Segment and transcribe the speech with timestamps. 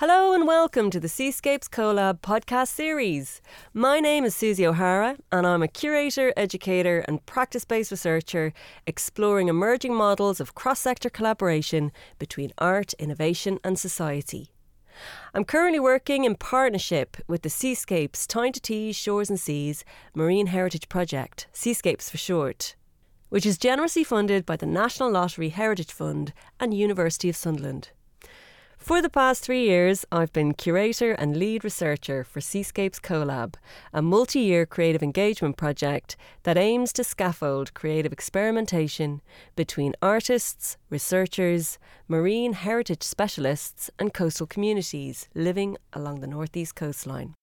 [0.00, 3.42] Hello and welcome to the Seascapes CoLab podcast series.
[3.74, 8.52] My name is Susie O'Hara and I'm a curator, educator, and practice based researcher
[8.86, 11.90] exploring emerging models of cross sector collaboration
[12.20, 14.52] between art, innovation, and society.
[15.34, 19.84] I'm currently working in partnership with the Seascapes Tyne to Tees Shores and Seas
[20.14, 22.76] Marine Heritage Project, Seascapes for short,
[23.30, 27.90] which is generously funded by the National Lottery Heritage Fund and University of Sunderland.
[28.78, 33.54] For the past three years, I've been curator and lead researcher for Seascapes CoLab,
[33.92, 39.20] a multi year creative engagement project that aims to scaffold creative experimentation
[39.56, 47.34] between artists, researchers, marine heritage specialists, and coastal communities living along the northeast coastline.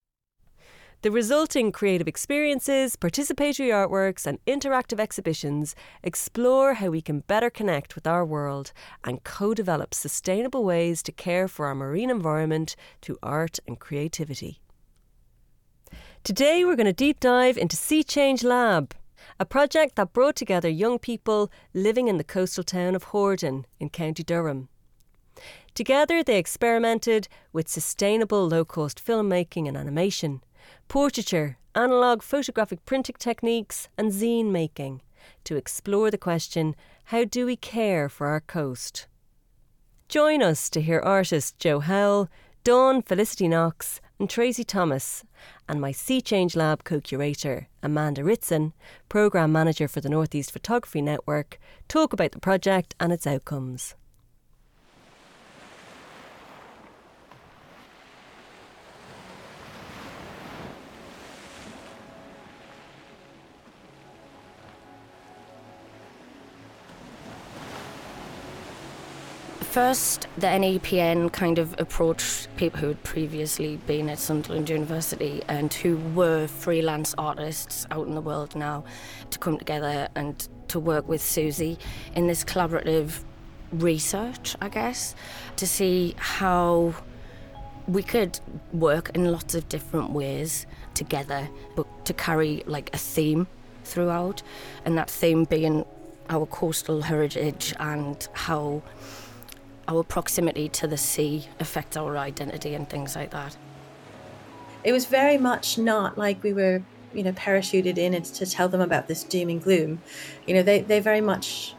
[1.05, 7.93] The resulting creative experiences, participatory artworks, and interactive exhibitions explore how we can better connect
[7.93, 8.71] with our world
[9.03, 14.61] and co develop sustainable ways to care for our marine environment through art and creativity.
[16.23, 18.95] Today, we're going to deep dive into Sea Change Lab,
[19.40, 23.91] a project that brought together young people living in the coastal town of Horden in
[23.91, 24.69] County Durham.
[25.75, 30.41] Together, they experimented with sustainable low cost filmmaking and animation
[30.87, 35.01] portraiture, analogue photographic printing techniques, and zine making
[35.43, 39.07] to explore the question how do we care for our coast?
[40.09, 42.29] Join us to hear artists Jo Howell,
[42.63, 45.23] Dawn Felicia Knox, and Tracy Thomas,
[45.67, 48.73] and my Sea Change Lab co curator, Amanda Ritson,
[49.09, 53.95] programme manager for the Northeast Photography Network, talk about the project and its outcomes.
[69.75, 75.73] First, the NEPN kind of approached people who had previously been at Sunderland University and
[75.73, 78.85] who were freelance artists out in the world now
[79.31, 81.78] to come together and to work with Susie
[82.16, 83.19] in this collaborative
[83.74, 85.13] research, I guess,
[85.58, 86.96] to see how
[87.86, 88.40] we could
[88.72, 93.46] work in lots of different ways together, but to carry like a theme
[93.84, 94.42] throughout,
[94.86, 95.84] and that theme being
[96.30, 98.81] our coastal heritage and how
[99.88, 103.57] our proximity to the sea affects our identity and things like that.
[104.84, 108.81] It was very much not like we were, you know, parachuted in to tell them
[108.81, 110.01] about this doom and gloom.
[110.45, 111.74] You know, they, they very much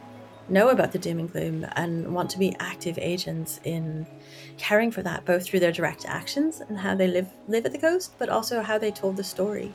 [0.49, 4.07] know about the doom and gloom and want to be active agents in
[4.57, 7.77] caring for that, both through their direct actions and how they live live at the
[7.77, 9.73] coast, but also how they told the story.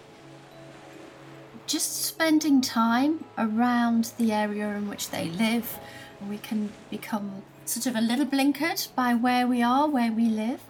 [1.67, 5.79] Just spending time around the area in which they live,
[6.29, 10.61] we can become sort of a little blinkered by where we are, where we live.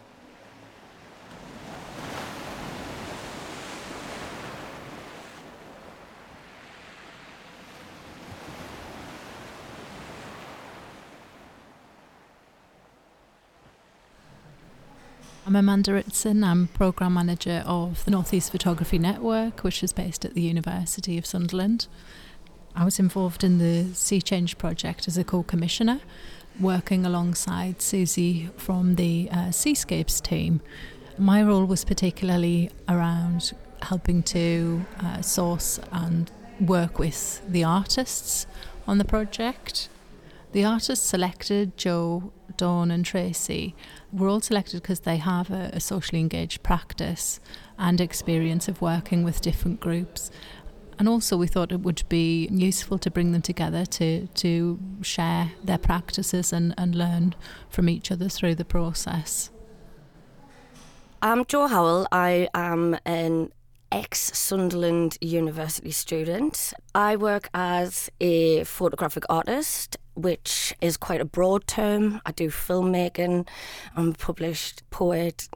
[15.45, 16.45] I'm Amanda Ritson.
[16.45, 21.27] I'm Programme Manager of the Northeast Photography Network, which is based at the University of
[21.27, 21.89] Sunderland.
[22.75, 26.01] I was involved in the Sea Change project as a co commissioner,
[26.61, 30.61] working alongside Susie from the uh, Seascapes team.
[31.19, 33.53] My role was particularly around
[33.83, 36.31] helping to uh, source and
[36.61, 38.47] work with the artists
[38.87, 39.89] on the project.
[40.53, 43.75] The artists selected, Jo, Dawn, and Tracy,
[44.13, 47.41] were all selected because they have a, a socially engaged practice
[47.79, 50.31] and experience of working with different groups
[50.99, 55.53] and also, we thought it would be useful to bring them together to, to share
[55.65, 57.35] their practices and, and learn
[57.69, 59.51] from each other through the process.
[61.21, 62.09] I'm Jo Howell.
[62.11, 63.53] I am an
[63.93, 66.73] ex Sunderland University student.
[66.95, 72.21] I work as a photographic artist, which is quite a broad term.
[72.25, 73.47] I do filmmaking,
[73.95, 75.49] I'm a published poet,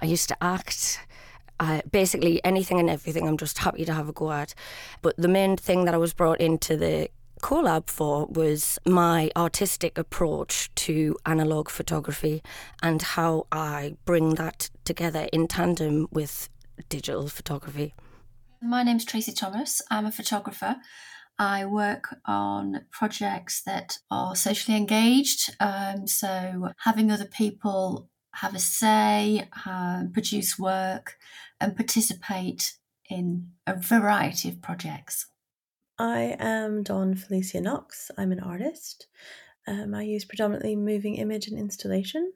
[0.00, 1.00] I used to act.
[1.90, 4.54] Basically anything and everything I'm just happy to have a go at.
[5.00, 7.08] But the main thing that I was brought into the
[7.42, 12.42] collab for was my artistic approach to analog photography
[12.82, 16.48] and how I bring that together in tandem with
[16.88, 17.94] digital photography.
[18.62, 19.82] My name's Tracy Thomas.
[19.90, 20.76] I'm a photographer.
[21.38, 25.56] I work on projects that are socially engaged.
[25.58, 31.18] Um, so, having other people have a say, uh, produce work,
[31.60, 32.74] and participate
[33.08, 35.26] in a variety of projects.
[35.98, 38.10] I am Dawn Felicia Knox.
[38.16, 39.06] I'm an artist.
[39.66, 42.32] Um, I use predominantly moving image and installation.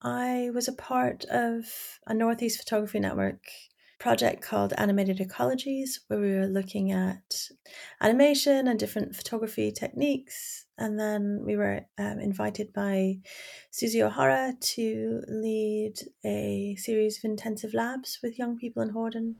[0.00, 1.64] I was a part of
[2.06, 3.42] a Northeast Photography Network
[4.02, 7.48] project called Animated Ecologies, where we were looking at
[8.00, 10.66] animation and different photography techniques.
[10.76, 13.18] And then we were um, invited by
[13.70, 15.94] Susie O'Hara to lead
[16.24, 19.34] a series of intensive labs with young people in Horden.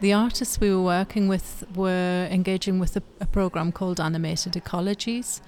[0.00, 5.42] The artists we were working with were engaging with a, a program called Animated Ecologies,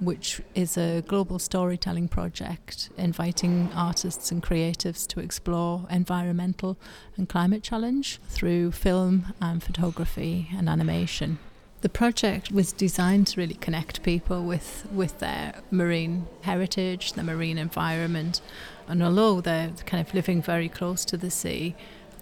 [0.00, 6.78] which is a global storytelling project inviting artists and creatives to explore environmental
[7.16, 11.38] and climate challenge through film and photography and animation.
[11.82, 17.56] The project was designed to really connect people with, with their marine heritage, their marine
[17.56, 18.40] environment,
[18.86, 21.74] and although they're kind of living very close to the sea,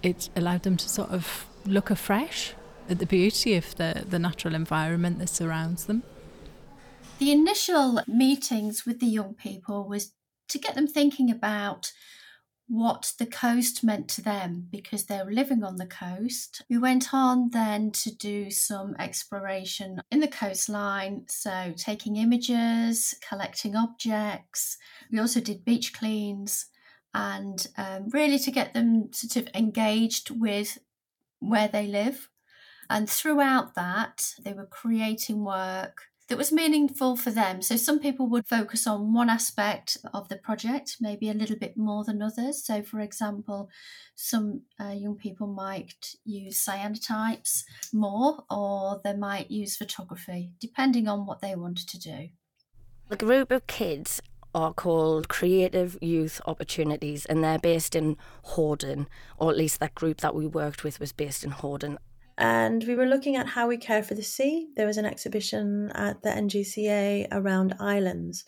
[0.03, 2.55] it allowed them to sort of look afresh
[2.89, 6.03] at the beauty of the, the natural environment that surrounds them.
[7.19, 10.13] The initial meetings with the young people was
[10.51, 11.93] to get them thinking about
[12.69, 16.63] what the coast meant to them because they were living on the coast.
[16.71, 23.75] We went on then to do some exploration in the coastline, so taking images, collecting
[23.75, 24.77] objects.
[25.11, 26.67] We also did beach cleans
[27.15, 30.79] and um, really to get them sort of engaged with
[31.41, 32.29] where they live.
[32.89, 37.63] And throughout that, they were creating work that was meaningful for them.
[37.63, 41.77] So some people would focus on one aspect of the project, maybe a little bit
[41.77, 42.65] more than others.
[42.65, 43.71] So, for example,
[44.15, 47.65] some uh, young people might use cyanotypes
[47.95, 52.29] more, or they might use photography, depending on what they wanted to do.
[53.09, 54.21] The group of kids
[54.55, 59.07] are called Creative Youth Opportunities, and they're based in Horden,
[59.39, 61.97] or at least that group that we worked with was based in Horden
[62.39, 64.69] and we were looking at how we care for the sea.
[64.77, 68.45] There was an exhibition at the NGCA around islands,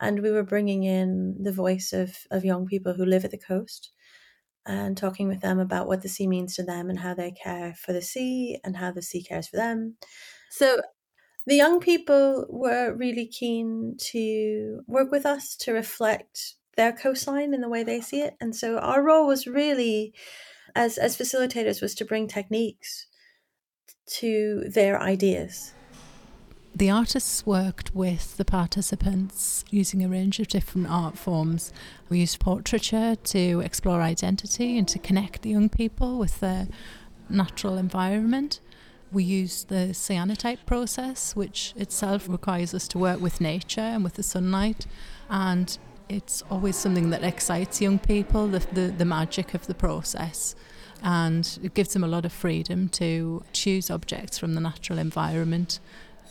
[0.00, 3.38] and we were bringing in the voice of, of young people who live at the
[3.38, 3.90] coast
[4.64, 7.74] and talking with them about what the sea means to them and how they care
[7.74, 9.96] for the sea and how the sea cares for them.
[10.50, 10.80] So
[11.46, 17.60] the young people were really keen to work with us to reflect their coastline in
[17.60, 18.34] the way they see it.
[18.40, 20.14] And so our role was really
[20.74, 23.06] as as facilitators was to bring techniques
[24.06, 25.72] to their ideas.
[26.74, 31.72] The artists worked with the participants using a range of different art forms.
[32.10, 36.68] We used portraiture to explore identity and to connect the young people with their
[37.30, 38.60] natural environment.
[39.10, 44.14] We used the cyanotype process, which itself requires us to work with nature and with
[44.14, 44.86] the sunlight.
[45.30, 45.78] And
[46.10, 50.54] it's always something that excites young people, the, the, the magic of the process
[51.02, 55.78] and it gives them a lot of freedom to choose objects from the natural environment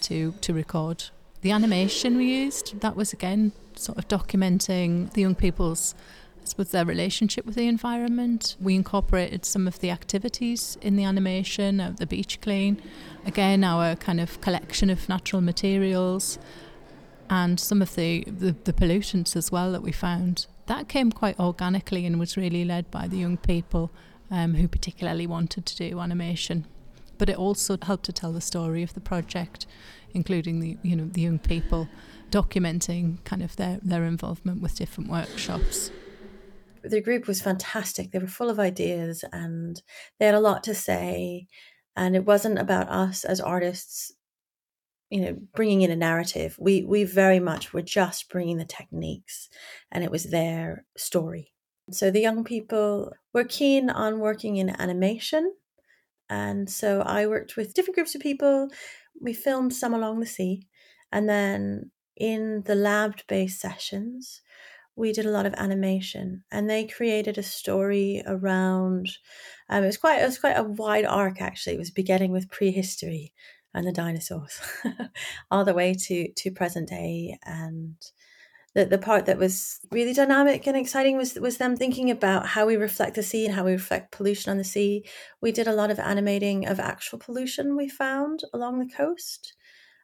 [0.02, 1.06] to, to record.
[1.42, 5.94] The animation we used, that was again sort of documenting the young people's
[6.58, 8.56] with their relationship with the environment.
[8.62, 12.82] We incorporated some of the activities in the animation, of the beach clean,
[13.26, 16.38] again our kind of collection of natural materials
[17.30, 20.46] and some of the, the, the pollutants as well that we found.
[20.68, 23.92] That came quite organically and was really led by the young people
[24.32, 26.66] um, who particularly wanted to do animation.
[27.18, 29.66] But it also helped to tell the story of the project,
[30.14, 31.88] including the you know the young people
[32.32, 35.92] documenting kind of their, their involvement with different workshops.
[36.84, 38.12] The group was fantastic.
[38.12, 39.82] They were full of ideas and
[40.20, 41.48] they had a lot to say.
[41.96, 44.12] And it wasn't about us as artists,
[45.10, 46.58] you know, bringing in a narrative.
[46.60, 49.48] We we very much were just bringing the techniques,
[49.92, 51.54] and it was their story.
[51.92, 55.54] So the young people were keen on working in animation.
[56.30, 58.70] And so I worked with different groups of people.
[59.22, 60.68] We filmed some along the sea.
[61.12, 64.42] And then in the lab based sessions,
[64.96, 69.10] we did a lot of animation and they created a story around
[69.70, 72.50] um, it was quite it was quite a wide arc actually it was beginning with
[72.50, 73.34] prehistory
[73.74, 74.60] and the dinosaurs
[75.52, 77.96] all the way to to present day and
[78.76, 82.66] the, the part that was really dynamic and exciting was was them thinking about how
[82.66, 85.06] we reflect the sea and how we reflect pollution on the sea.
[85.42, 89.56] We did a lot of animating of actual pollution we found along the coast,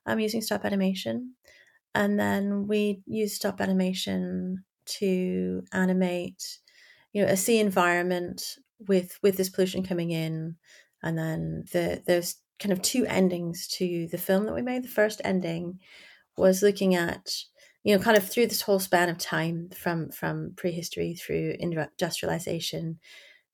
[0.06, 1.34] um, using stop animation,
[1.94, 6.60] and then we used stop animation to animate,
[7.12, 10.56] you know, a sea environment with with this pollution coming in,
[11.04, 14.84] and then the there's kind of two endings to the film that we made.
[14.84, 15.80] The first ending
[16.38, 17.36] was looking at
[17.84, 23.00] you know, kind of through this whole span of time from from prehistory through industrialization,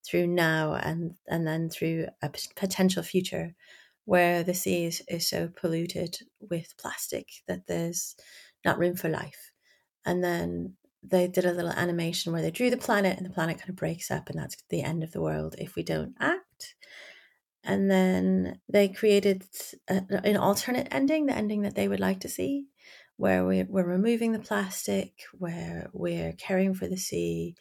[0.05, 3.55] through now, and and then through a potential future,
[4.05, 8.15] where the sea is, is so polluted with plastic that there's
[8.65, 9.51] not room for life,
[10.05, 13.57] and then they did a little animation where they drew the planet and the planet
[13.59, 16.75] kind of breaks up and that's the end of the world if we don't act.
[17.63, 19.45] And then they created
[19.89, 22.67] a, an alternate ending the ending that they would like to see
[23.17, 27.55] where we're, we're removing the plastic where we're caring for the sea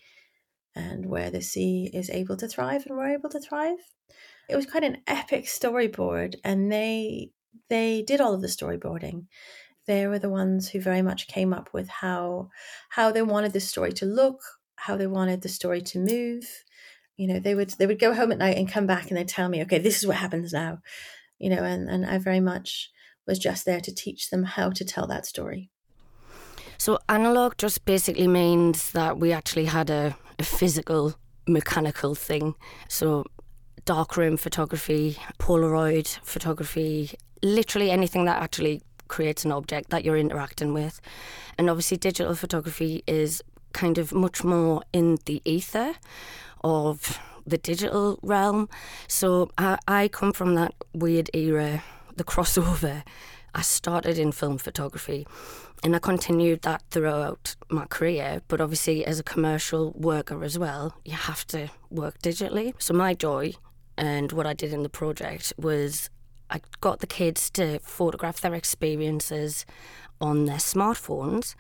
[0.75, 3.79] and where the sea is able to thrive and we're able to thrive
[4.49, 7.31] it was quite an epic storyboard and they
[7.69, 9.25] they did all of the storyboarding
[9.87, 12.51] they were the ones who very much came up with how
[12.91, 14.41] how they wanted the story to look,
[14.77, 16.45] how they wanted the story to move.
[17.17, 19.29] You know, they would they would go home at night and come back and they'd
[19.29, 20.81] tell me, okay, this is what happens now.
[21.39, 22.91] You know, and, and I very much
[23.27, 25.71] was just there to teach them how to tell that story.
[26.79, 31.15] So analog just basically means that we actually had a, a physical
[31.49, 32.55] mechanical thing.
[32.89, 33.25] So
[33.85, 41.01] darkroom photography, Polaroid photography, literally anything that actually creates an object that you're interacting with.
[41.57, 43.43] And obviously, digital photography is
[43.73, 45.95] kind of much more in the ether
[46.65, 48.69] of the digital realm.
[49.07, 51.83] So I, I come from that weird era,
[52.17, 53.03] the crossover.
[53.55, 55.27] I started in film photography
[55.83, 58.43] and I continued that throughout my career.
[58.49, 62.75] But obviously, as a commercial worker as well, you have to work digitally.
[62.79, 63.55] So, my joy
[63.97, 66.11] and what I did in the project was
[66.51, 69.67] I got the kids to photograph their experiences
[70.21, 71.55] on their smartphones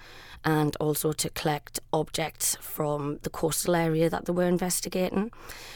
[0.45, 5.31] and also to collect objects from the coastal area that they were investigating.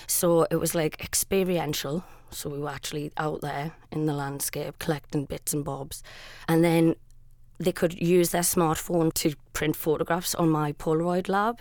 [0.07, 2.05] So it was like experiential.
[2.31, 6.03] So we were actually out there in the landscape collecting bits and bobs.
[6.49, 6.95] And then
[7.59, 11.61] they could use their smartphone to print photographs on my Polaroid lab.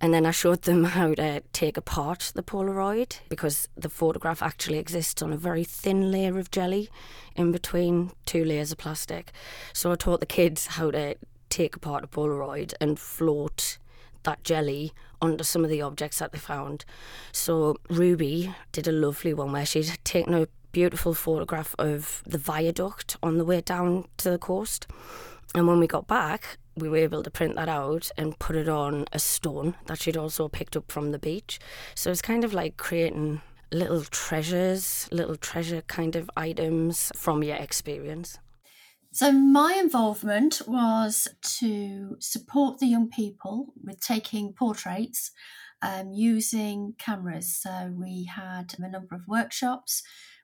[0.00, 4.78] And then I showed them how to take apart the Polaroid because the photograph actually
[4.78, 6.88] exists on a very thin layer of jelly
[7.36, 9.32] in between two layers of plastic.
[9.72, 11.16] So I taught the kids how to
[11.50, 13.76] take apart a Polaroid and float
[14.24, 16.84] that jelly onto some of the objects that they found.
[17.32, 23.16] So Ruby did a lovely one where she'd taken a beautiful photograph of the viaduct
[23.22, 24.86] on the way down to the coast.
[25.54, 28.68] And when we got back, we were able to print that out and put it
[28.68, 31.58] on a stone that she'd also picked up from the beach.
[31.94, 37.56] So it's kind of like creating little treasures, little treasure kind of items from your
[37.56, 38.38] experience.
[39.14, 41.28] So, my involvement was
[41.58, 45.32] to support the young people with taking portraits
[45.82, 47.60] um, using cameras.
[47.60, 50.02] So, we had a number of workshops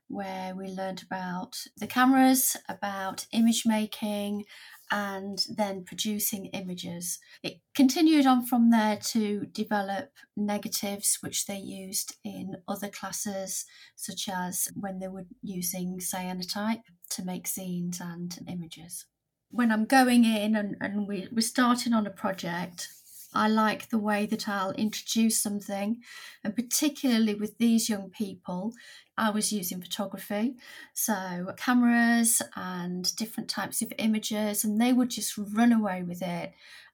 [0.09, 4.45] where we learned about the cameras, about image making,
[4.91, 7.19] and then producing images.
[7.43, 13.65] It continued on from there to develop negatives, which they used in other classes,
[13.97, 19.07] such as when they were using cyanotype to make zines and images.
[19.51, 22.89] When I'm going in and, and we, we're starting on a project,
[23.35, 26.03] I like the way that I'll introduce something,
[26.43, 28.73] and particularly with these young people,
[29.17, 30.57] I was using photography,
[30.95, 36.53] so cameras and different types of images, and they would just run away with it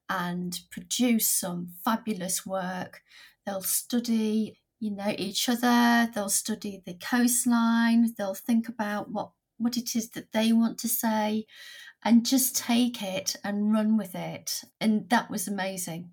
[0.08, 3.02] and produce some fabulous work.
[3.46, 9.76] They'll study, you know, each other, they'll study the coastline, they'll think about what what
[9.76, 11.46] it is that they want to say
[12.04, 14.62] and just take it and run with it.
[14.80, 16.10] And that was amazing.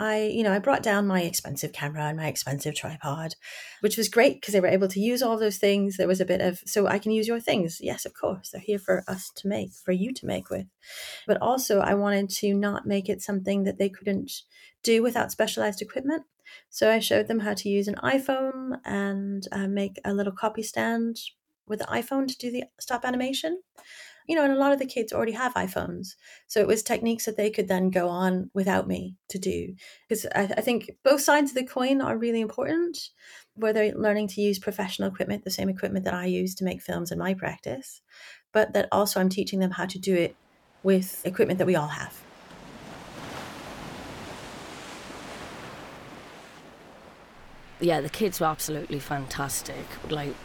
[0.00, 3.34] I, you know, I brought down my expensive camera and my expensive tripod,
[3.82, 5.98] which was great because they were able to use all those things.
[5.98, 7.80] There was a bit of, so I can use your things.
[7.82, 8.48] Yes, of course.
[8.48, 10.64] They're here for us to make, for you to make with.
[11.26, 14.32] But also, I wanted to not make it something that they couldn't
[14.82, 16.22] do without specialized equipment.
[16.70, 20.62] So I showed them how to use an iPhone and uh, make a little copy
[20.62, 21.18] stand
[21.66, 23.60] with the iPhone to do the stop animation
[24.30, 26.14] you know, and a lot of the kids already have iPhones.
[26.46, 29.74] So it was techniques that they could then go on without me to do.
[30.08, 32.96] Because I, I think both sides of the coin are really important,
[33.54, 36.80] where they're learning to use professional equipment, the same equipment that I use to make
[36.80, 38.02] films in my practice,
[38.52, 40.36] but that also I'm teaching them how to do it
[40.84, 42.22] with equipment that we all have.
[47.80, 49.86] Yeah, the kids were absolutely fantastic.
[50.08, 50.36] Like,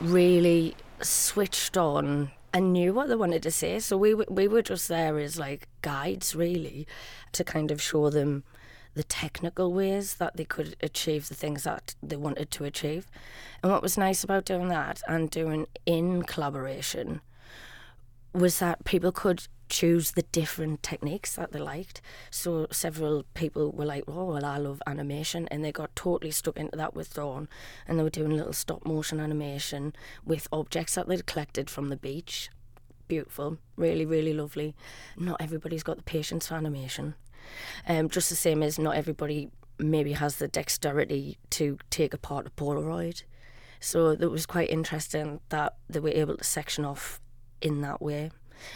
[0.00, 3.78] really switched on and knew what they wanted to say.
[3.78, 6.86] So we we were just there as like guides, really,
[7.32, 8.44] to kind of show them
[8.94, 13.06] the technical ways that they could achieve the things that they wanted to achieve.
[13.62, 17.22] And what was nice about doing that and doing in collaboration
[18.34, 22.02] was that people could choose the different techniques that they liked.
[22.30, 26.58] So several people were like, "Oh, well, I love animation," and they got totally stuck
[26.58, 27.48] into that with Dawn,
[27.88, 29.94] and they were doing little stop motion animation
[30.26, 32.50] with objects that they'd collected from the beach.
[33.08, 34.74] Beautiful, really, really lovely.
[35.16, 37.14] Not everybody's got the patience for animation.
[37.88, 42.50] Um, just the same as not everybody maybe has the dexterity to take apart a
[42.50, 43.22] Polaroid.
[43.80, 47.20] So it was quite interesting that they were able to section off
[47.62, 48.30] in that way.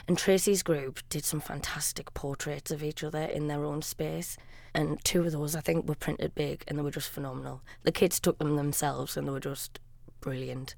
[0.06, 4.36] And Tracy's group did some fantastic portraits of each other in their own space.
[4.74, 7.62] And two of those, I think, were printed big and they were just phenomenal.
[7.82, 9.78] The kids took them themselves and they were just
[10.20, 10.74] brilliant.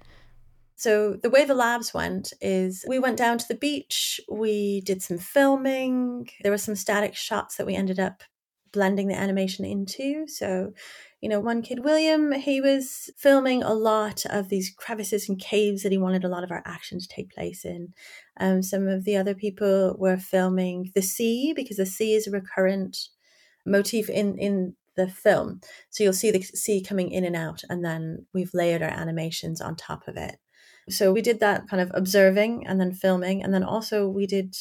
[0.76, 5.02] So, the way the labs went is we went down to the beach, we did
[5.02, 8.22] some filming, there were some static shots that we ended up
[8.72, 10.28] blending the animation into.
[10.28, 10.72] So,
[11.20, 15.82] you know, one kid, William, he was filming a lot of these crevices and caves
[15.82, 17.92] that he wanted a lot of our action to take place in.
[18.38, 22.30] Um, some of the other people were filming the sea because the sea is a
[22.30, 22.96] recurrent
[23.66, 25.60] motif in in the film.
[25.90, 29.60] So you'll see the sea coming in and out, and then we've layered our animations
[29.60, 30.36] on top of it.
[30.88, 34.56] So we did that kind of observing and then filming, and then also we did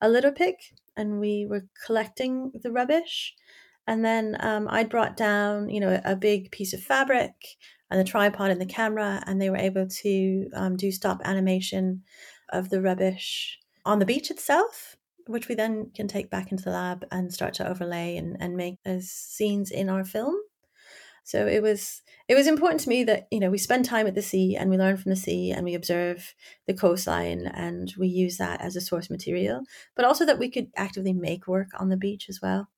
[0.00, 0.56] a litter pick
[0.96, 3.34] and we were collecting the rubbish.
[3.86, 7.32] And then um, I brought down, you know, a big piece of fabric
[7.90, 12.02] and the tripod and the camera, and they were able to um, do stop animation
[12.50, 16.70] of the rubbish on the beach itself, which we then can take back into the
[16.70, 20.34] lab and start to overlay and, and make as scenes in our film.
[21.24, 24.14] So it was it was important to me that you know we spend time at
[24.14, 26.34] the sea and we learn from the sea and we observe
[26.66, 29.62] the coastline and we use that as a source material,
[29.96, 32.68] but also that we could actively make work on the beach as well.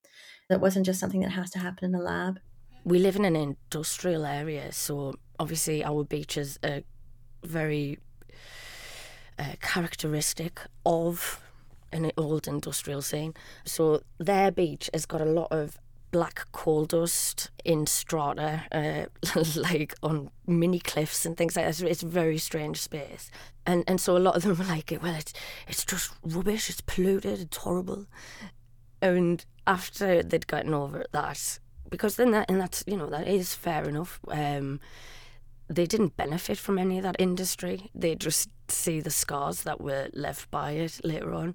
[0.48, 2.38] That wasn't just something that has to happen in a lab.
[2.84, 6.82] We live in an industrial area, so obviously our beaches are
[7.42, 7.98] very
[9.38, 11.42] uh, characteristic of
[11.92, 13.34] an old industrial scene.
[13.64, 15.78] So their beach has got a lot of
[16.12, 21.82] black coal dust in strata, uh, like on mini cliffs and things like that.
[21.82, 23.32] It's a very strange space,
[23.66, 25.32] and and so a lot of them were like, well, it's
[25.66, 26.70] it's just rubbish.
[26.70, 27.40] It's polluted.
[27.40, 28.06] It's horrible.
[29.02, 31.58] And after they'd gotten over that,
[31.90, 34.20] because then that and that's you know that is fair enough.
[34.28, 34.80] Um,
[35.68, 37.90] they didn't benefit from any of that industry.
[37.94, 41.54] They just see the scars that were left by it later on.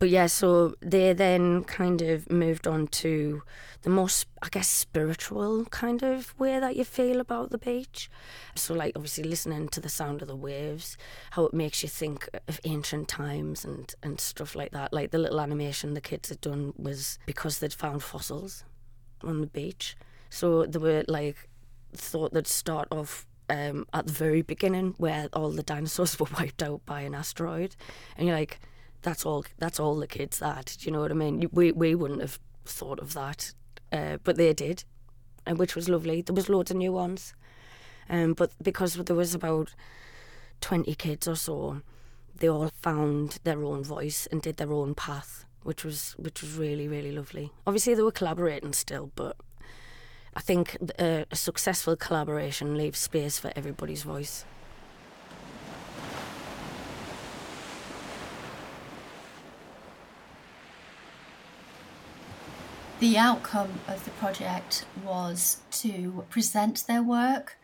[0.00, 3.42] But yeah, so they then kind of moved on to
[3.82, 8.10] the most, I guess, spiritual kind of way that you feel about the beach.
[8.54, 10.96] So, like, obviously, listening to the sound of the waves,
[11.32, 14.94] how it makes you think of ancient times and, and stuff like that.
[14.94, 18.64] Like, the little animation the kids had done was because they'd found fossils
[19.22, 19.96] on the beach.
[20.30, 21.50] So, they were like,
[21.92, 26.62] thought they'd start off um, at the very beginning where all the dinosaurs were wiped
[26.62, 27.76] out by an asteroid.
[28.16, 28.60] And you're like,
[29.02, 31.48] that's all that's all the kids that do you know what I mean?
[31.52, 33.52] We we wouldn't have thought of that
[33.92, 34.84] uh, but they did
[35.46, 36.22] and which was lovely.
[36.22, 37.34] There was loads of new ones
[38.08, 39.74] um, but because there was about
[40.60, 41.82] 20 kids or so
[42.36, 46.54] they all found their own voice and did their own path which was which was
[46.54, 47.52] really really lovely.
[47.66, 49.36] Obviously they were collaborating still but
[50.34, 54.44] I think a, a successful collaboration leaves space for everybody's voice
[63.00, 67.56] The outcome of the project was to present their work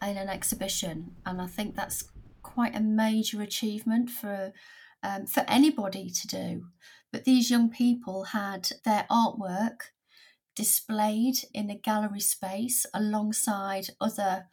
[0.00, 2.04] in an exhibition, and I think that's
[2.42, 4.54] quite a major achievement for
[5.02, 6.68] um, for anybody to do.
[7.12, 9.90] But these young people had their artwork
[10.56, 14.46] displayed in a gallery space alongside other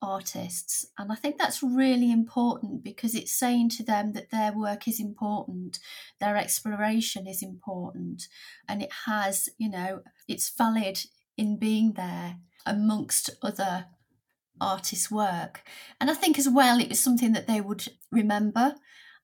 [0.00, 0.86] artists.
[0.98, 5.00] And I think that's really important because it's saying to them that their work is
[5.00, 5.78] important,
[6.20, 8.28] their exploration is important,
[8.68, 11.00] and it has, you know, it's valid
[11.36, 13.86] in being there amongst other
[14.60, 15.62] artists' work.
[16.00, 18.74] And I think as well, it was something that they would remember.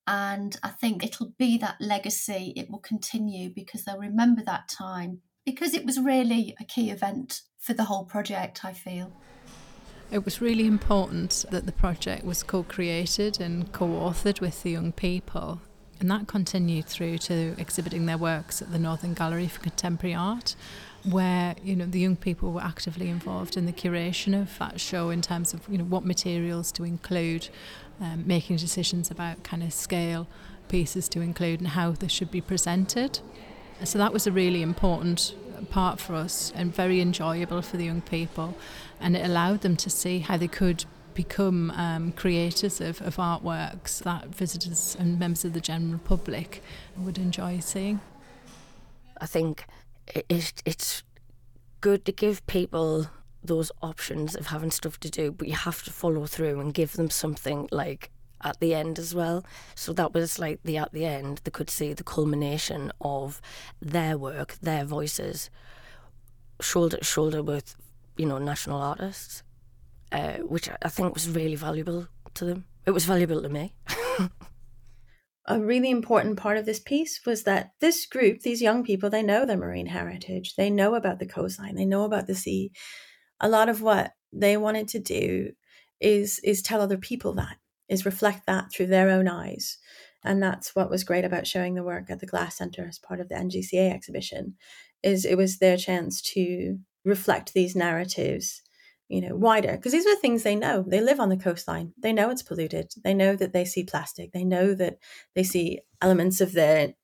[0.06, 5.22] And I think it'll be that legacy, it will continue because they'll remember that time
[5.46, 9.12] because it was really a key event for the whole project, I feel.
[10.14, 14.70] It was really important that the project was co created and co authored with the
[14.70, 15.61] young people.
[15.98, 20.55] And that continued through to exhibiting their works at the Northern Gallery for Contemporary Art,
[21.03, 25.11] where you know the young people were actively involved in the curation of that show
[25.11, 27.48] in terms of you know what materials to include,
[28.00, 30.29] um, making decisions about kind of scale
[30.68, 33.18] pieces to include and how they should be presented.
[33.83, 35.35] So that was a really important
[35.70, 38.56] part for us and very enjoyable for the young people.
[39.00, 44.02] And it allowed them to see how they could become um, creators of, of artworks
[44.02, 46.62] that visitors and members of the general public
[46.96, 48.00] would enjoy seeing.
[49.20, 49.64] I think
[50.06, 50.26] it,
[50.64, 51.02] it's
[51.80, 53.06] good to give people
[53.42, 56.94] those options of having stuff to do, but you have to follow through and give
[56.94, 58.10] them something like
[58.44, 59.44] at the end as well.
[59.74, 63.40] So that was like the at the end, they could see the culmination of
[63.80, 65.50] their work, their voices,
[66.61, 67.74] shoulder to shoulder with,
[68.16, 69.42] you know, national artists,
[70.12, 72.64] uh, which I think was really valuable to them.
[72.87, 73.74] It was valuable to me.
[75.46, 79.22] a really important part of this piece was that this group, these young people, they
[79.22, 80.54] know their marine heritage.
[80.57, 81.74] They know about the coastline.
[81.74, 82.72] They know about the sea.
[83.40, 85.52] A lot of what they wanted to do
[86.00, 87.57] is is tell other people that
[87.94, 89.78] is reflect that through their own eyes.
[90.24, 93.20] And that's what was great about showing the work at the Glass Center as part
[93.20, 94.57] of the NGCA exhibition,
[95.02, 98.62] is it was their chance to reflect these narratives,
[99.09, 99.72] you know, wider.
[99.72, 100.85] Because these are things they know.
[100.87, 101.92] They live on the coastline.
[101.98, 102.92] They know it's polluted.
[103.02, 104.33] They know that they see plastic.
[104.33, 104.98] They know that
[105.35, 106.94] they see elements of their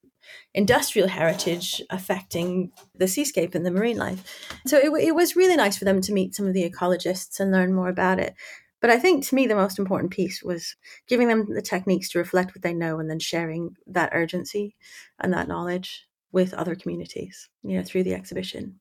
[0.55, 4.49] industrial heritage affecting the seascape and the marine life.
[4.67, 7.53] So it, it was really nice for them to meet some of the ecologists and
[7.53, 8.35] learn more about it.
[8.81, 12.19] But I think to me, the most important piece was giving them the techniques to
[12.19, 14.77] reflect what they know and then sharing that urgency
[15.19, 18.81] and that knowledge with other communities, you know, through the exhibition.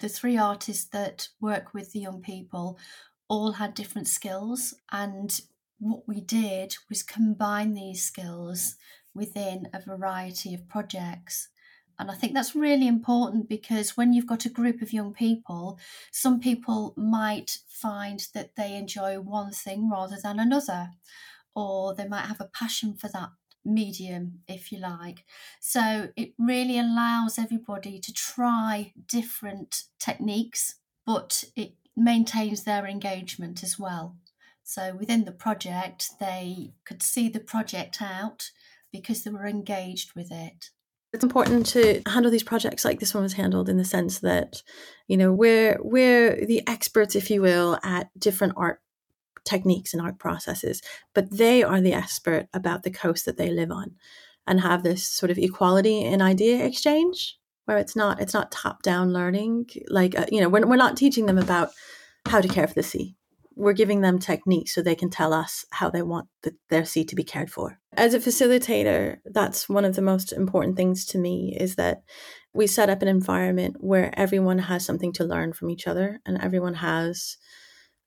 [0.00, 2.78] The three artists that work with the young people
[3.28, 4.74] all had different skills.
[4.90, 5.40] And
[5.78, 8.76] what we did was combine these skills
[9.14, 11.48] within a variety of projects.
[12.00, 15.78] And I think that's really important because when you've got a group of young people,
[16.10, 20.92] some people might find that they enjoy one thing rather than another,
[21.54, 23.28] or they might have a passion for that
[23.66, 25.26] medium, if you like.
[25.60, 33.78] So it really allows everybody to try different techniques, but it maintains their engagement as
[33.78, 34.16] well.
[34.62, 38.52] So within the project, they could see the project out
[38.90, 40.70] because they were engaged with it.
[41.12, 44.62] It's important to handle these projects like this one was handled in the sense that,
[45.08, 48.80] you know, we're we're the experts, if you will, at different art
[49.44, 50.82] techniques and art processes,
[51.14, 53.96] but they are the expert about the coast that they live on
[54.46, 58.82] and have this sort of equality in idea exchange where it's not it's not top
[58.82, 61.70] down learning like uh, you know we're, we're not teaching them about
[62.26, 63.14] how to care for the sea
[63.60, 67.04] we're giving them techniques so they can tell us how they want the, their sea
[67.04, 67.78] to be cared for.
[67.96, 72.02] As a facilitator, that's one of the most important things to me is that
[72.54, 76.40] we set up an environment where everyone has something to learn from each other and
[76.40, 77.36] everyone has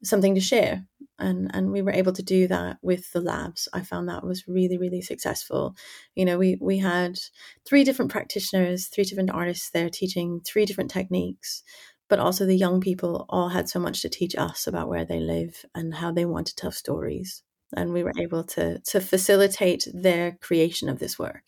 [0.04, 0.86] something to share.
[1.20, 3.68] And and we were able to do that with the labs.
[3.74, 5.76] I found that was really, really successful.
[6.16, 7.20] You know, we we had
[7.66, 11.64] three different practitioners, three different artists there teaching three different techniques
[12.10, 15.20] but also the young people all had so much to teach us about where they
[15.20, 17.42] live and how they want to tell stories.
[17.76, 21.44] And we were able to, to facilitate their creation of this work.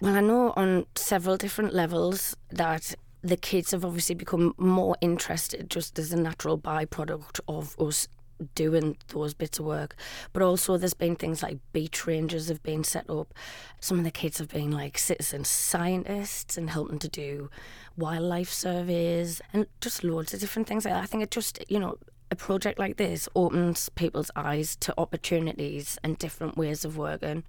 [0.00, 5.70] Well, I know on several different levels that the kids have obviously become more interested
[5.70, 8.08] just as a natural byproduct of us
[8.54, 9.94] doing those bits of work.
[10.32, 13.32] But also, there's been things like beach rangers have been set up.
[13.80, 17.50] Some of the kids have been like citizen scientists and helping to do
[17.96, 20.86] wildlife surveys and just loads of different things.
[20.86, 21.96] I think it just, you know,
[22.32, 27.44] a project like this opens people's eyes to opportunities and different ways of working.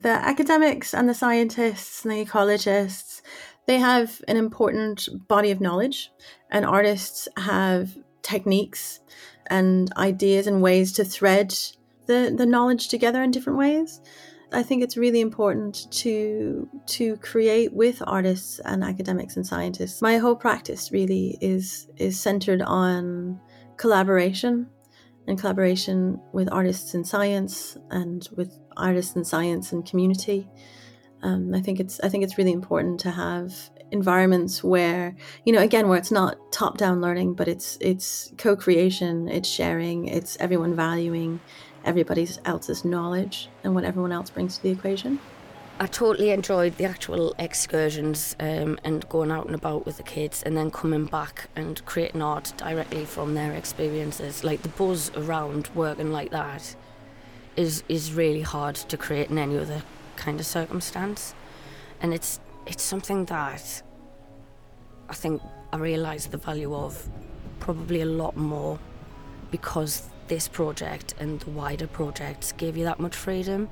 [0.00, 3.22] The academics and the scientists and the ecologists,
[3.68, 6.10] they have an important body of knowledge,
[6.50, 8.98] and artists have techniques
[9.46, 11.54] and ideas and ways to thread
[12.06, 14.00] the, the knowledge together in different ways.
[14.52, 20.02] I think it's really important to to create with artists and academics and scientists.
[20.02, 23.40] My whole practice really is is centered on
[23.82, 24.68] collaboration
[25.26, 30.48] and collaboration with artists in science and with artists in science and community.
[31.24, 33.52] Um, I think it's I think it's really important to have
[33.90, 39.28] environments where you know again where it's not top down learning but it's it's co-creation
[39.28, 41.38] it's sharing it's everyone valuing
[41.84, 45.18] everybody else's knowledge and what everyone else brings to the equation
[45.80, 50.42] I totally enjoyed the actual excursions um, and going out and about with the kids
[50.42, 54.44] and then coming back and creating art directly from their experiences.
[54.44, 56.76] Like the buzz around working like that
[57.56, 59.82] is is really hard to create in any other
[60.16, 61.34] kind of circumstance.
[62.00, 63.82] And it's it's something that
[65.08, 67.08] I think I realised the value of
[67.58, 68.78] probably a lot more
[69.50, 73.68] because this project and the wider projects gave you that much freedom.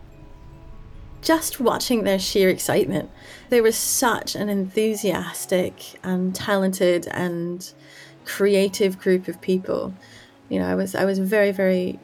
[1.23, 3.11] Just watching their sheer excitement,
[3.51, 7.73] they were such an enthusiastic and talented and
[8.25, 9.93] creative group of people.
[10.49, 11.99] You know, I was I was very very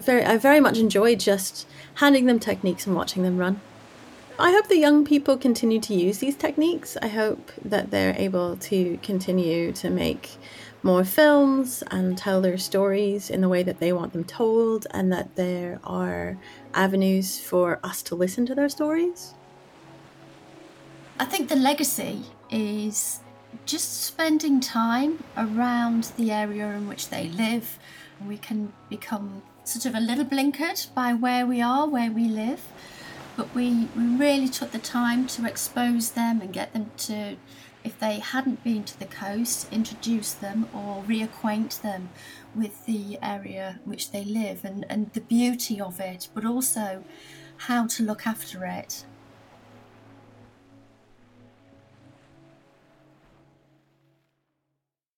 [0.00, 3.60] very I very much enjoyed just handing them techniques and watching them run
[4.38, 6.96] I hope the young people continue to use these techniques.
[7.02, 10.30] I hope that they're able to continue to make
[10.82, 15.12] more films and tell their stories in the way that they want them told, and
[15.12, 16.38] that there are
[16.74, 19.34] avenues for us to listen to their stories.
[21.20, 23.20] I think the legacy is
[23.66, 27.78] just spending time around the area in which they live.
[28.26, 32.62] We can become sort of a little blinkered by where we are, where we live,
[33.36, 37.36] but we, we really took the time to expose them and get them to
[37.84, 42.10] if they hadn't been to the coast, introduce them or reacquaint them
[42.54, 47.02] with the area which they live and, and the beauty of it, but also
[47.56, 49.04] how to look after it